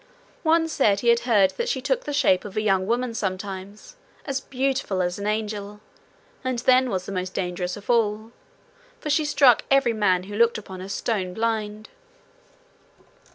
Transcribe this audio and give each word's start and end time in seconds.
One 0.41 0.67
said 0.67 1.01
he 1.01 1.09
had 1.09 1.19
heard 1.29 1.51
that 1.57 1.69
she 1.69 1.79
took 1.79 2.05
the 2.05 2.11
shape 2.11 2.43
of 2.43 2.57
a 2.57 2.61
young 2.61 2.87
woman 2.87 3.13
sometimes, 3.13 3.97
as 4.25 4.41
beautiful 4.41 4.99
as 4.99 5.19
an 5.19 5.27
angel, 5.27 5.79
and 6.43 6.57
then 6.57 6.89
was 6.89 7.07
most 7.07 7.35
dangerous 7.35 7.77
of 7.77 7.87
all, 7.87 8.31
for 8.99 9.11
she 9.11 9.25
struck 9.25 9.63
every 9.69 9.93
man 9.93 10.23
who 10.23 10.33
looked 10.35 10.57
upon 10.57 10.79
her 10.79 10.89
stone 10.89 11.35
blind. 11.35 11.89